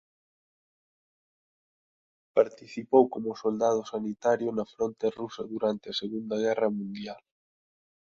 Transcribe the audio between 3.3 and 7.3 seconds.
soldado sanitario na fronte rusa durante a Segunda Guerra Mundial.